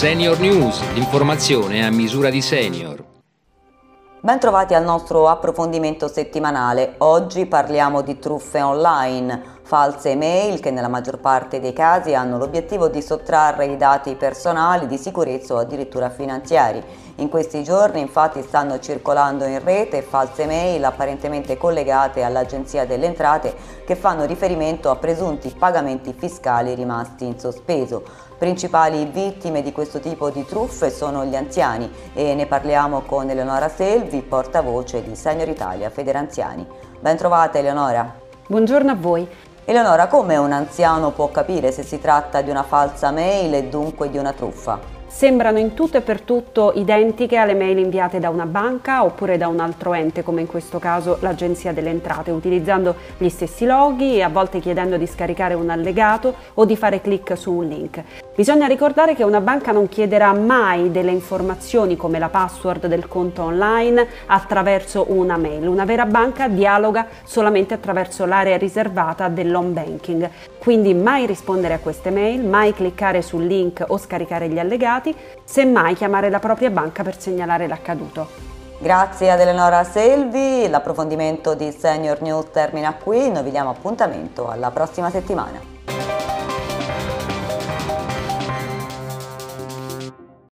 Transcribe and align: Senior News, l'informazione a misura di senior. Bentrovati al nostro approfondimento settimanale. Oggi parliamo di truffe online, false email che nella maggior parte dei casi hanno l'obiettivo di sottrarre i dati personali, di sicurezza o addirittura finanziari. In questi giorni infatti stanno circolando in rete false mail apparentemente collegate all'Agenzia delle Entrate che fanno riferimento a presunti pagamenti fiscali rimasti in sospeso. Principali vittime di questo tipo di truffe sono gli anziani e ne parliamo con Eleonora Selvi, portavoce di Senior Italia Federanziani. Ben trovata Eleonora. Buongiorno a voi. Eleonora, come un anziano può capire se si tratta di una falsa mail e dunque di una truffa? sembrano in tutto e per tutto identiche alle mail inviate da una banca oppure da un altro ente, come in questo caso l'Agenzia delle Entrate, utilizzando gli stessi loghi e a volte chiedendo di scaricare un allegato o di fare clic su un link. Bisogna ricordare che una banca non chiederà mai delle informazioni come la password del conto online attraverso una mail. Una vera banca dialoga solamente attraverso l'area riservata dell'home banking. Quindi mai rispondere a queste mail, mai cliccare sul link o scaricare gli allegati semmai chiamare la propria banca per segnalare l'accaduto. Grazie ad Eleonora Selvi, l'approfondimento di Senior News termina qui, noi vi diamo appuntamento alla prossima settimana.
Senior 0.00 0.40
News, 0.40 0.80
l'informazione 0.94 1.84
a 1.84 1.90
misura 1.90 2.30
di 2.30 2.40
senior. 2.40 3.04
Bentrovati 4.22 4.72
al 4.72 4.82
nostro 4.82 5.28
approfondimento 5.28 6.08
settimanale. 6.08 6.94
Oggi 7.00 7.44
parliamo 7.44 8.00
di 8.00 8.18
truffe 8.18 8.62
online, 8.62 9.59
false 9.70 10.10
email 10.10 10.58
che 10.58 10.72
nella 10.72 10.88
maggior 10.88 11.18
parte 11.18 11.60
dei 11.60 11.72
casi 11.72 12.12
hanno 12.12 12.38
l'obiettivo 12.38 12.88
di 12.88 13.00
sottrarre 13.00 13.66
i 13.66 13.76
dati 13.76 14.16
personali, 14.16 14.88
di 14.88 14.98
sicurezza 14.98 15.54
o 15.54 15.58
addirittura 15.58 16.10
finanziari. 16.10 16.82
In 17.18 17.28
questi 17.28 17.62
giorni 17.62 18.00
infatti 18.00 18.42
stanno 18.42 18.80
circolando 18.80 19.44
in 19.44 19.62
rete 19.62 20.02
false 20.02 20.44
mail 20.46 20.84
apparentemente 20.84 21.56
collegate 21.56 22.24
all'Agenzia 22.24 22.84
delle 22.84 23.06
Entrate 23.06 23.54
che 23.86 23.94
fanno 23.94 24.24
riferimento 24.24 24.90
a 24.90 24.96
presunti 24.96 25.54
pagamenti 25.56 26.14
fiscali 26.18 26.74
rimasti 26.74 27.26
in 27.26 27.38
sospeso. 27.38 28.02
Principali 28.36 29.04
vittime 29.04 29.62
di 29.62 29.70
questo 29.70 30.00
tipo 30.00 30.30
di 30.30 30.44
truffe 30.44 30.90
sono 30.90 31.24
gli 31.24 31.36
anziani 31.36 31.88
e 32.12 32.34
ne 32.34 32.46
parliamo 32.46 33.02
con 33.02 33.30
Eleonora 33.30 33.68
Selvi, 33.68 34.20
portavoce 34.22 35.04
di 35.04 35.14
Senior 35.14 35.48
Italia 35.48 35.90
Federanziani. 35.90 36.66
Ben 36.98 37.16
trovata 37.16 37.58
Eleonora. 37.58 38.28
Buongiorno 38.48 38.90
a 38.90 38.96
voi. 38.96 39.28
Eleonora, 39.70 40.08
come 40.08 40.36
un 40.36 40.50
anziano 40.50 41.12
può 41.12 41.30
capire 41.30 41.70
se 41.70 41.84
si 41.84 42.00
tratta 42.00 42.42
di 42.42 42.50
una 42.50 42.64
falsa 42.64 43.12
mail 43.12 43.54
e 43.54 43.68
dunque 43.68 44.10
di 44.10 44.18
una 44.18 44.32
truffa? 44.32 44.98
sembrano 45.10 45.58
in 45.58 45.74
tutto 45.74 45.98
e 45.98 46.00
per 46.00 46.22
tutto 46.22 46.72
identiche 46.76 47.36
alle 47.36 47.54
mail 47.54 47.78
inviate 47.78 48.20
da 48.20 48.30
una 48.30 48.46
banca 48.46 49.04
oppure 49.04 49.36
da 49.36 49.48
un 49.48 49.60
altro 49.60 49.92
ente, 49.92 50.22
come 50.22 50.40
in 50.40 50.46
questo 50.46 50.78
caso 50.78 51.18
l'Agenzia 51.20 51.72
delle 51.72 51.90
Entrate, 51.90 52.30
utilizzando 52.30 52.94
gli 53.18 53.28
stessi 53.28 53.66
loghi 53.66 54.16
e 54.16 54.22
a 54.22 54.28
volte 54.28 54.60
chiedendo 54.60 54.96
di 54.96 55.06
scaricare 55.06 55.54
un 55.54 55.68
allegato 55.68 56.34
o 56.54 56.64
di 56.64 56.76
fare 56.76 57.00
clic 57.00 57.36
su 57.36 57.52
un 57.52 57.68
link. 57.68 58.02
Bisogna 58.40 58.66
ricordare 58.66 59.14
che 59.14 59.22
una 59.22 59.42
banca 59.42 59.70
non 59.70 59.86
chiederà 59.90 60.32
mai 60.32 60.90
delle 60.90 61.10
informazioni 61.10 61.94
come 61.94 62.18
la 62.18 62.30
password 62.30 62.86
del 62.86 63.06
conto 63.06 63.42
online 63.42 64.06
attraverso 64.24 65.04
una 65.08 65.36
mail. 65.36 65.68
Una 65.68 65.84
vera 65.84 66.06
banca 66.06 66.48
dialoga 66.48 67.06
solamente 67.24 67.74
attraverso 67.74 68.24
l'area 68.24 68.56
riservata 68.56 69.28
dell'home 69.28 69.72
banking. 69.72 70.30
Quindi 70.58 70.94
mai 70.94 71.26
rispondere 71.26 71.74
a 71.74 71.80
queste 71.80 72.08
mail, 72.08 72.42
mai 72.42 72.72
cliccare 72.72 73.20
sul 73.20 73.44
link 73.44 73.84
o 73.86 73.98
scaricare 73.98 74.48
gli 74.48 74.58
allegati 74.58 75.14
semmai 75.44 75.92
chiamare 75.92 76.30
la 76.30 76.38
propria 76.38 76.70
banca 76.70 77.02
per 77.02 77.20
segnalare 77.20 77.68
l'accaduto. 77.68 78.26
Grazie 78.78 79.30
ad 79.30 79.40
Eleonora 79.40 79.84
Selvi, 79.84 80.66
l'approfondimento 80.66 81.52
di 81.52 81.70
Senior 81.72 82.22
News 82.22 82.46
termina 82.52 82.94
qui, 82.94 83.30
noi 83.30 83.42
vi 83.42 83.50
diamo 83.50 83.68
appuntamento 83.68 84.48
alla 84.48 84.70
prossima 84.70 85.10
settimana. 85.10 85.79